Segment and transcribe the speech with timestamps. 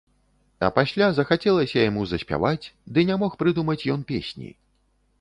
[0.67, 4.49] А пасля захацелася яму заспяваць, ды не мог прыдумаць ён песні.